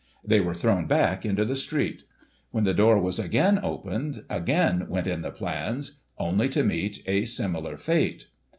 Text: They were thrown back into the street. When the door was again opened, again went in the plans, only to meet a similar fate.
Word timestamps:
They 0.25 0.39
were 0.39 0.55
thrown 0.55 0.87
back 0.87 1.27
into 1.27 1.45
the 1.45 1.55
street. 1.55 2.05
When 2.49 2.63
the 2.63 2.73
door 2.73 2.99
was 2.99 3.19
again 3.19 3.59
opened, 3.61 4.23
again 4.31 4.87
went 4.89 5.05
in 5.05 5.21
the 5.21 5.29
plans, 5.29 5.99
only 6.17 6.49
to 6.49 6.63
meet 6.63 7.03
a 7.05 7.25
similar 7.25 7.77
fate. 7.77 8.25